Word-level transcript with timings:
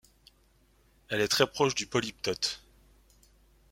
Elle 1.09 1.21
est 1.21 1.27
très 1.27 1.45
proche 1.47 1.75
du 1.75 1.85
polyptote. 1.85 2.63